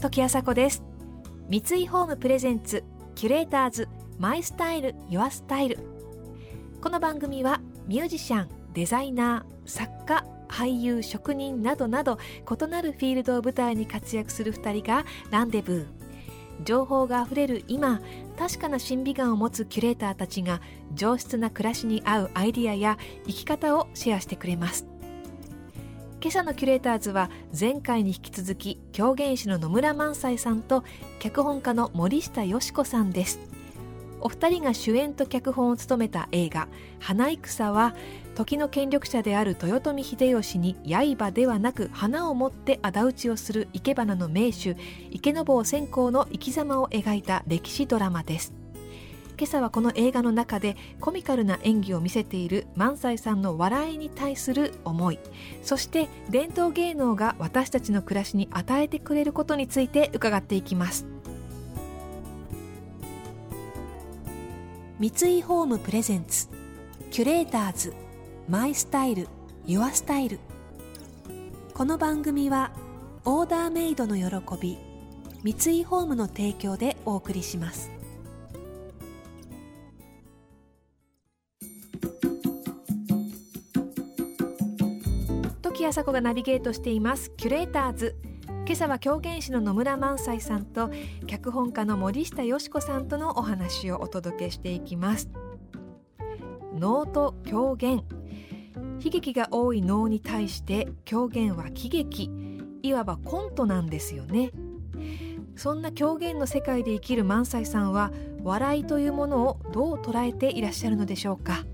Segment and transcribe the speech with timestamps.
[0.00, 0.82] 時あさこです。
[1.48, 2.84] 三井ホームプレゼンツ
[3.14, 5.78] キュレーターズマイスタイルユアスタイル。
[6.80, 12.18] この番組はミュージシャンデザイナー作家俳優職人などなど
[12.48, 16.64] 異なるフィールドを舞台に活躍する2人がランデブー。
[16.64, 18.00] 情報があふれる今
[18.38, 20.60] 確かな審美眼を持つキュレーターたちが
[20.94, 24.86] 上質な暮らしに合うアイディアや生き方をシェアしてくれます。
[26.20, 30.82] 今朝のキュレーターズは前回に引き続き狂言師の野村萬斎さんと
[31.20, 33.38] 脚本家の森下よし子さんです。
[34.20, 36.66] お二人が主演と脚本を務めた映画
[36.98, 37.94] 「花戦」は
[38.34, 44.76] 時の権力者である豊臣秀吉に刃ではなく花を持って仇討ちをする生け花の名手
[45.12, 48.57] 池坊専攻の生き様を描いた歴史ドラマです。
[49.38, 55.20] 今朝はこの映画の中でコミカルな演技を見せている萬斎さんの笑いに対する思い
[55.62, 61.06] そして伝統芸能が私たちの暮らしに与えてくれることについて伺っていきます。
[64.98, 66.48] 三井ホームプレゼンツ
[67.12, 67.94] キュレーターズ
[68.48, 69.28] マイスタイル
[69.64, 70.40] ユアスタイル。
[71.72, 72.72] この番組は
[73.24, 74.76] オーダーメイドの喜び
[75.44, 77.97] 三井ホームの提供でお送りします。
[85.88, 87.32] あさこがナビゲートしています。
[87.38, 88.14] キュレーターズ。
[88.66, 90.90] 今朝は狂言師の野村萬斎さんと
[91.26, 95.30] 脚本家の森下よし子さんとのお話をお届けしていきます。
[96.74, 98.04] 能と狂言。
[99.02, 102.30] 悲劇が多い能に対して狂言は喜劇。
[102.82, 104.50] いわばコントなんですよね。
[105.56, 111.64] そんな狂言の世界で生きる萬斎さんは笑いというものをどう捉えていらっしゃるのでしょうか。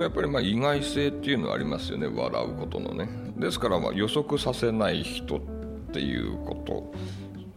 [0.00, 2.06] やっぱりまあ意外性っていうのはありますよね。
[2.06, 3.08] 笑うことのね。
[3.38, 5.40] ですからまあ予測させない人っ
[5.92, 6.92] ていうこと。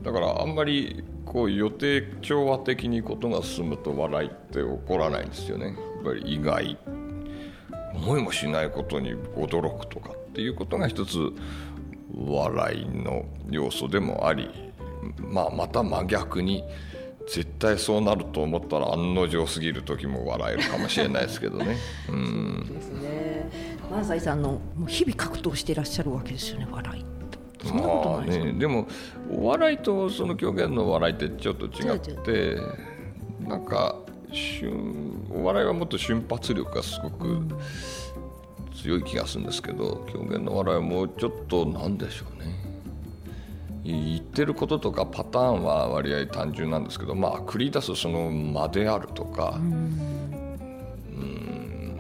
[0.02, 5.68] だからあんまりこう予定調和的にことが進むと笑いって起こらないんですよね。
[5.68, 6.78] やっぱり意外。
[7.94, 11.18] 思いもしないことに驚くとかっていうことが一つ
[12.16, 14.50] 笑いの要素でもあり、
[15.18, 16.64] まあ、また真逆に
[17.32, 21.78] 絶対そうなると思ったら案の定すぎる時も笑えるかもしれないですけどね。
[22.10, 23.50] うん、そうですね。
[23.92, 27.06] 萬斎さんのもう日々格闘していらっしゃるわけですよね笑い。
[27.66, 28.88] そんなことないですか、ね、でも
[29.32, 32.58] お笑いとその狂言の笑いってちょっと違って
[33.42, 33.96] なんか
[35.32, 37.42] お笑いはもっと瞬発力がすごく
[38.82, 42.69] 強い気がするんですけど狂言の笑いはもうちょっとなんでしょうね
[43.92, 50.20] 言ってることとかパターンは割合単純なんですけどまあ繰り出すその間であるとかうん。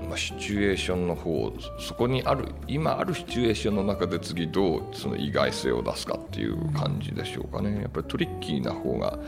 [0.09, 7.81] まあ、シチュエーションの方そこにある今あるシチュエーションの中で次どうその意外性を出すかっていう感じでしょうかね。
[7.81, 9.19] やっぱりトリッキーな方が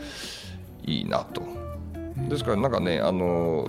[0.84, 1.42] いいなと。
[2.28, 3.68] ですからなんかねあの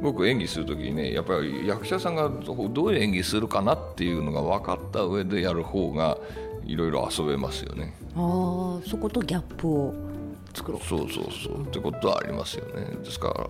[0.00, 6.18] 僕演技する時にねやっぱり役者さんがどういう演技するかなっていうのが分かった上でやる方が
[6.68, 7.94] いろいろ遊べますよね。
[8.14, 9.94] あそことギャップを
[10.54, 12.84] 作ろうそうそうそうってことはありますよね。
[13.02, 13.48] ですから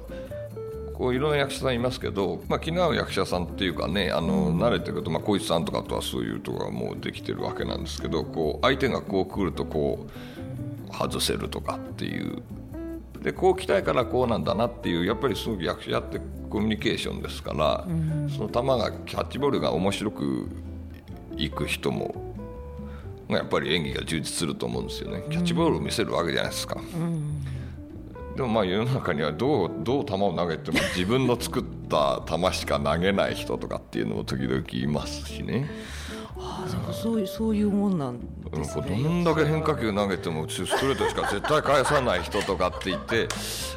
[0.94, 12.42] こういろんな役者さんいますけど、まあ、気の合う役者さんっていうかねあの、慣れてくると、まあ、小石さんとかとはそういうところがもうできてるわけなんですけどこう相手がこう来るとこう外せるとかっていう
[13.22, 20.48] でこう来たいからこうなんだなっていうやっぱりすごく役者ってコミュニケーションですから、うん、その球がキャッチボールが面白く
[21.36, 22.28] いく人も
[23.37, 25.22] やっぱり演技が充実すると思うんですよね。
[25.31, 27.44] キャッチボールを見せるわけじゃないですか、うん、
[28.34, 35.69] でもまあ世の中にはどうどう球を投げても自分の作った球しか投げない人とかっていうのも時々いますしね。
[36.58, 38.19] ああそういうそういうもんなん
[38.50, 39.00] ですね。
[39.02, 43.28] どんだけ変化球投げてもストレートしか絶対返さない人とかって言って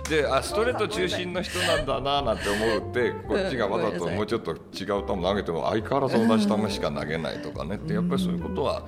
[0.10, 8.84] であストレート中心の人なんだななんて思うってこっちがわざともうちょっと違う球投げても相変わらず同じ球しか投げないとかねってやっぱりそういうことは。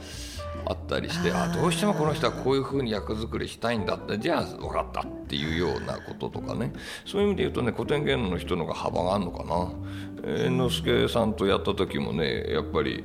[0.65, 6.71] あったりしてあどうしてもこの人はこういうふうに役作りしたいんだってじゃあ分かったっていうようなこととかね
[7.06, 9.71] そういう意味で言うとね古典芸能の人の方が幅があるのかな
[10.23, 13.03] 猿之助さんとやった時もねやっぱり。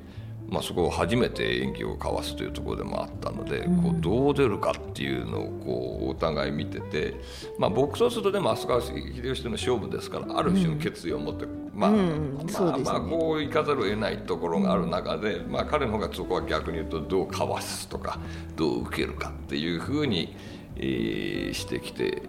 [0.49, 7.15] まあ、そこを初めて演技を交わすというところでもあったので、こうどう出るかっていうのをこうお互い見てて、
[7.59, 8.83] まあ、僕とするとでも飛鳥
[9.15, 18.19] 秀吉との勝負ですからある種の決意を持って、まあ、まあまあこういかざるを得ないところがある中で、まあ、彼の方がそこは逆に言うとどうかわすとか
[18.57, 20.35] どう受けるかっていうふうに、
[20.77, 22.23] えー、してきて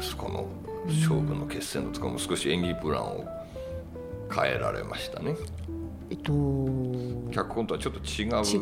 [0.00, 0.48] そこの
[0.88, 3.24] 勝負の決戦のところも少し演技プランを
[4.34, 5.36] 変えられましたね
[6.10, 6.32] えっと
[7.32, 8.58] 脚本とはちょっと違う違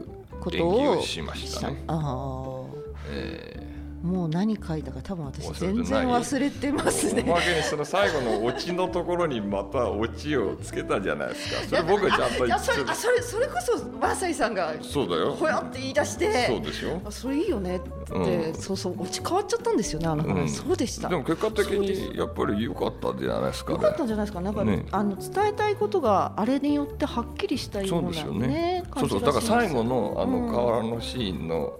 [0.00, 0.02] う
[0.40, 1.84] ことををしましたね。
[1.86, 2.66] ああ
[3.10, 3.67] え
[4.02, 7.24] もう何書いたか多分私全然忘れてますね。
[7.26, 11.76] おまけにその最後のオチのところにまたオチをつけたじゃないですか。
[11.76, 15.34] それ僕ちゃんと言ってるそれあそれそれこそマーサイさんがそうだよ。
[15.34, 17.02] ほやって言い出してそうでしょ。
[17.04, 18.54] あそれいいよねって、うん。
[18.54, 20.48] そうそうオチ変わっちゃったんですよねあの話、うん。
[20.48, 21.08] そうでした。
[21.08, 23.76] でも結果的にやっぱり良かったんじゃないですかね。
[23.78, 24.40] よかったんじゃないですか。
[24.40, 24.86] なんか、ね。
[24.92, 29.20] あの伝えたいことがあれによってはっきりしたよそううなですよねねそうそう。
[29.20, 30.46] だから最後のあうん。
[30.46, 31.72] の河原のシーンの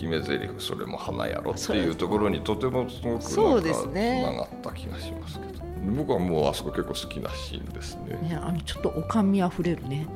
[0.00, 5.60] 決め台詞それも花やろっていうところにとてもすごくそうなんかつながった気がしますけど。
[5.94, 8.16] 僕はもうあそこ結構好きなシーンですね。
[8.28, 10.06] ねあのちょっとおかみあふれるね。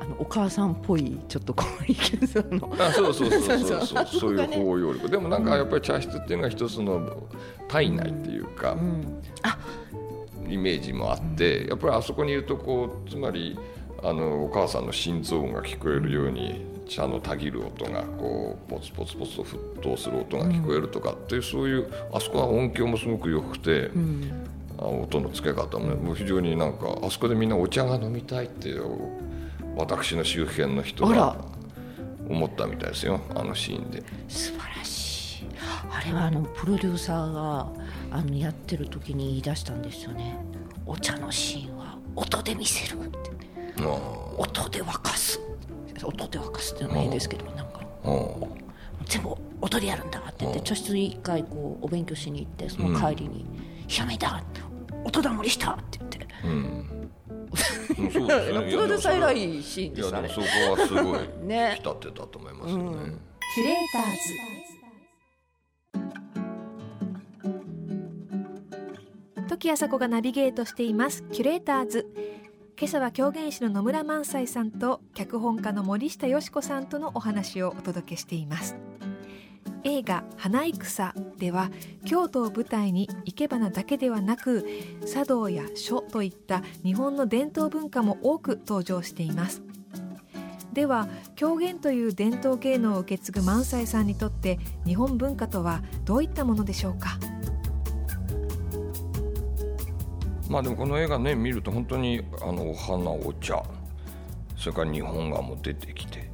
[0.00, 3.84] あのお母さんっぽいちょっとこう池さんのあそうそうそうそうそう。
[3.86, 4.32] そうそう。
[4.32, 7.16] いう包容力でもなんかやっぱり茶室っていうのは一つの
[7.68, 9.22] 体内っていうか、うん。
[9.42, 9.58] あ。
[10.48, 13.58] イメージもあってやっぱりあそこにいるとこうつまり
[14.06, 23.90] あのお母さんの心臓音が聞こえるように茶のたぎる音がこうポツポツポツと沸騰する音が聞こえるとかっていうそういうあそこは音響もすごく良くて、
[24.78, 28.84] あ音の付け方もねもう非常になんかあそこでみんなお茶が飲みたいっていう
[29.74, 31.44] 私の周辺の人が
[32.28, 34.04] 思ったみたいですよあのシーンで。
[34.28, 35.46] 素晴らしい。
[35.90, 37.72] あれはあのプロデューサーが
[38.12, 40.36] あのやってる時に言い出したんですよね。
[40.86, 43.18] お茶のシーンは音で見せるって。
[43.18, 43.25] あ
[44.38, 45.40] 音で沸かす。
[46.02, 47.80] 音で沸かすっていうのもいいですけどなんか。
[49.06, 53.44] 全部音でやるんだって言って茶室に一回こうお勉強しに行ってその帰りに
[53.86, 54.40] 「ひらめいた
[55.04, 56.26] 音だもりした!」って言って。
[56.44, 57.10] うん、
[58.12, 58.70] そうですね。
[58.70, 63.14] プロデューサー偉いいシーンいですあれやでもそこはすごいね浸ってたと思いますよね。
[63.54, 64.02] キュレーター
[69.42, 69.48] ズ。
[69.48, 71.22] 時あさこがナビゲートしています。
[71.32, 72.06] キュレーターズ
[72.78, 78.76] 今朝は狂言師の野村萬斎さんと脚本家の森下よし子さんとのお話をお届けしています。
[79.82, 81.70] 映画花戦では
[82.04, 84.66] 京都を舞台に生け花だけではなく
[85.10, 89.62] 茶道や書といった日本の伝統文化も多く登場しています。
[90.74, 97.18] では狂言という伝統芸能を受け継ぐ萬斎さんにとって日本文化とはどういったものでしょうか？
[100.56, 103.62] まあでもこの映画ね見ると本当にあのお花お茶
[104.56, 106.30] それから日本画も出てきて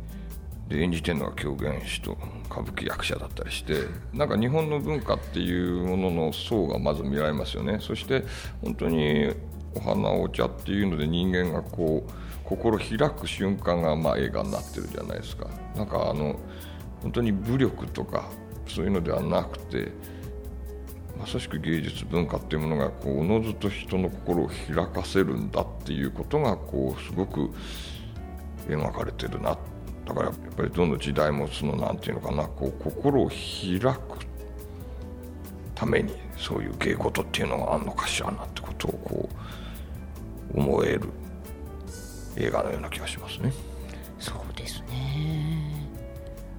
[0.68, 2.16] で演じてるのは狂言師と
[2.46, 3.74] 歌舞伎役者だったりして
[4.12, 7.78] なんか日本の文化っていうものの層がまず見られますよね。
[7.80, 8.22] そして
[8.62, 9.34] 本当に
[9.74, 12.10] お花お茶っていうので人間がこう
[12.44, 15.48] 心開く瞬間がまあ映画になってるじゃないですか。
[15.74, 16.38] なんかあの
[17.02, 18.30] 本当に武力とか
[18.68, 19.90] そういうのではなくて
[21.22, 27.48] まさしく芸術文化っていうものがこうおのずと人の心を開かせるんだっていうことがこうすごく
[28.66, 29.56] 描かれてるな
[30.04, 33.98] だからやっぱりどの時代もそのなんていうのかなこう心を開く
[35.76, 39.28] ためにそういう芸事っていうのがあるのかしらなってことをこ
[40.56, 41.02] う思える
[42.36, 43.52] 映画のような気がしますね。
[44.18, 45.88] そうですね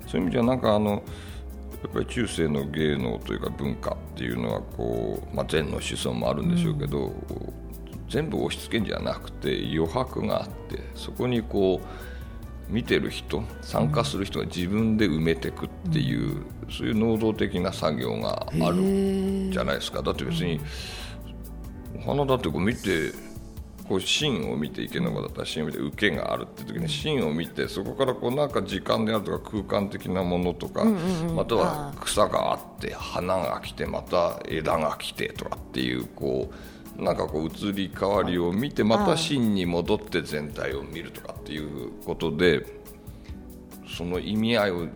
[0.07, 1.03] そういう意味ではなんかあの
[1.81, 7.13] やっぱり中世の芸能というか文化っていうのはこう、まあ、禅の思想もあるんでしょうけど、
[8.09, 20.01] 全部押し付けんじゃなくて余白があってそこにこう見てる人参加する人が自分で埋めていくっていう、そういう能動的な作業があるじゃないですか。
[20.01, 20.61] だって別に
[22.05, 23.11] お花だってこう見て
[23.87, 36.49] こう芯を見て池の子だったら芯を見て受けがあるって時に芯を見てそこからこうなんか時間であるとか空間的なものとか、または草があって花が来てまた枝が来てとかっていうこ
[36.97, 42.65] うなんかこう移り変わりを見てまた芯に戻って全体を見るとかっていうことで
[43.97, 44.87] その意味合いを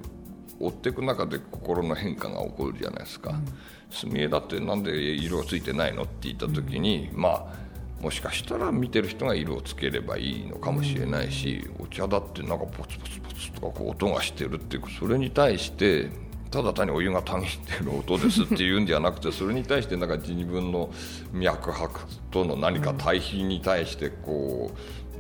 [0.60, 3.40] 追っていく中で心の変化が起こるじゃないですか。
[3.90, 7.67] 墨絵だってなんで色がついてないのって言った時に、まあ
[8.02, 16.10] もしかしたら見てる人が色をつければいいのかもしれないし、お茶だってなんかポツポツポツとかこう音がしてるっていうそれに対して
[16.52, 20.90] ただ単にお湯がたぎってる音ですっていうんじゃなくてそれに対してなんか自分の
[21.34, 22.02] 脈拍
[22.32, 24.72] との何か対比に対してこ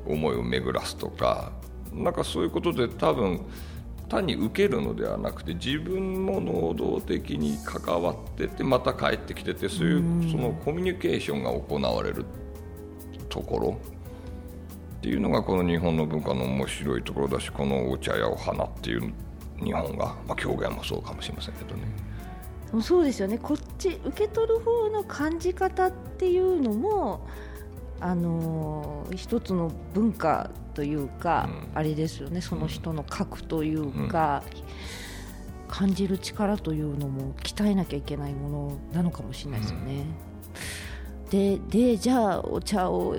[0.08, 1.52] う思いを巡らすとか
[1.94, 3.42] なんかそういうことで多分
[4.08, 12.26] 単に受けるのではなくて自分も能動的に関わっててまた帰ってきててそういうそのコミュニケーションが行われる。
[13.38, 13.78] ところ。
[14.98, 19.14] っていうのがこの日本の文化の面白いところだしこのお茶やお花っていう
[19.64, 21.84] 日本が、まあ、狂言もそうかもしれませんけどね。
[22.82, 23.38] そうですよね。
[23.38, 27.28] こっち受け取る方の感じ方っていうのも
[28.00, 31.78] あの一つの文化というか、うん。
[31.78, 32.42] あれですよね。
[32.42, 34.44] その人の核というか、
[35.68, 40.06] 感じる力というのも鍛えなきゃいけないものなのかもしれないですよね。
[41.30, 43.16] ででじゃあお茶を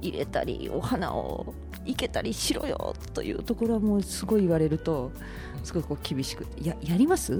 [0.00, 1.54] 入れたりお花を
[1.86, 5.12] 生けたりしろよというところはもうすごい言われると
[5.62, 7.36] すごいこう厳しくややります？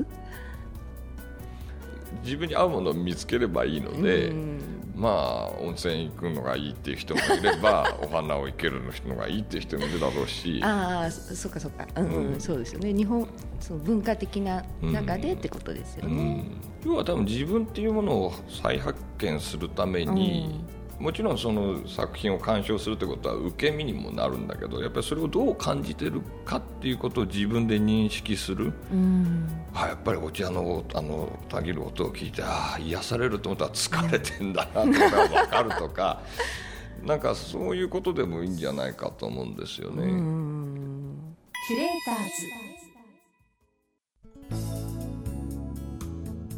[2.22, 4.60] 自分に合うものを見つければいいので、うん。
[4.94, 10.60] まあ温泉行くのがいいっていう人もいれば お花を生けるのがいいっていう人もいるだろうし。
[10.62, 12.32] ああそそっかそっか、うんうん。
[12.34, 12.92] うんそうですよね。
[12.92, 13.26] 日本
[13.60, 16.22] その文化的な中でってことですようね。
[16.22, 16.44] ん、
[16.86, 20.64] 要は多分自分っていうものを再発見するために、
[20.98, 29.48] もちろんその作品を鑑賞するってことは受け身にもなるんだけどやっぱりそれをどう感じてるかっていうことを自分で認識する、うん。
[29.74, 36.20] あやっぱりお茶のあのたぎる音を聞いてああ癒されると思ったら疲れてんだなとか分かるとか
[37.04, 40.04] なんかそういうことでもいいんじゃないかと思うんですよね。
[40.04, 41.36] うん。
[41.68, 42.74] キュレーターズ。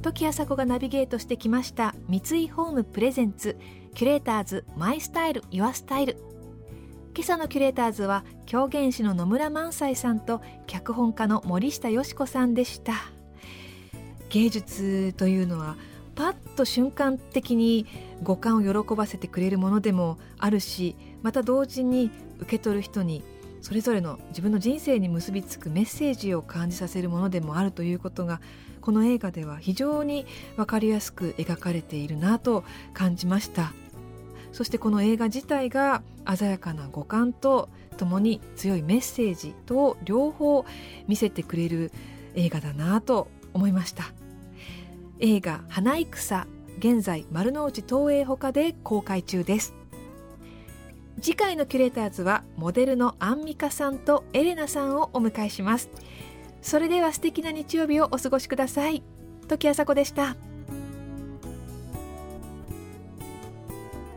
[0.07, 3.59] 時あさこがナビゲートしてきました三井ホームプレゼンツ
[3.97, 6.19] キュレーターズマイスタイルユアスタイル
[7.15, 12.93] 今朝のキュレーターズは狂言師の野村萬斎さんと脚本家の森下よし子さんでした。
[14.29, 15.77] 芸術というのは
[16.15, 17.87] パッと瞬間的に
[18.23, 22.11] 五感を喜ばせてくれるものでもあるしまた同時に
[22.41, 23.23] 受け取る人に
[23.63, 28.43] それぞれの自分の人生に結びつくメッセージを感じさせるものでもあるということが
[28.83, 30.27] この映画では非常に
[30.57, 32.63] 分かりやすく描かれているなと
[32.93, 33.73] 感じました。
[34.57, 36.03] そしてこの映画自体が
[36.35, 40.65] 鮮やかな五感とともに強いメッセージと両方
[41.07, 41.93] 見せてくれる
[42.35, 44.05] 映画だなと思いました。
[45.19, 46.47] 映画「花戦」
[46.81, 49.75] 現在丸の内東映ほかで公開中です。
[51.21, 55.91] 次回のキュレーターズはモデルのアンミカさんとエレナさんをお迎えします。
[56.63, 59.03] それでは素敵な日曜日をお過ごしください。
[59.49, 60.35] 時あさこでした。